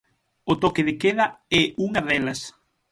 O 0.51 0.53
toque 0.63 0.81
de 0.87 0.93
queda 1.01 1.25
é 1.59 1.63
unha 1.85 2.01
delas. 2.07 2.39